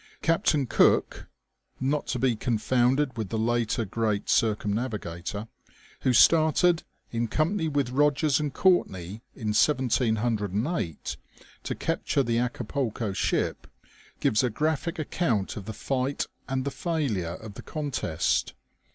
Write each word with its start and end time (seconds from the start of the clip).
Captain 0.23 0.65
Cooke 0.65 1.27
(not 1.79 2.07
to 2.07 2.17
be 2.17 2.35
con 2.35 2.57
founded 2.57 3.15
with 3.15 3.29
the 3.29 3.37
later 3.37 3.85
great 3.85 4.29
circumnavigator), 4.29 5.47
who 5.99 6.11
started, 6.11 6.81
in 7.11 7.27
company 7.27 7.67
with 7.67 7.89
Eogers 7.93 8.39
and 8.39 8.51
Courtney, 8.51 9.21
in 9.35 9.49
1708, 9.49 11.17
to 11.61 11.75
capture 11.75 12.23
the 12.23 12.39
Acapulco 12.39 13.13
ship, 13.13 13.67
gives 14.19 14.41
a 14.41 14.49
graphic 14.49 14.97
account 14.97 15.55
of 15.55 15.65
the 15.65 15.71
fight 15.71 16.25
and 16.49 16.65
the 16.65 16.71
failure 16.71 17.35
of 17.35 17.53
the 17.53 17.61
contest. 17.61 18.53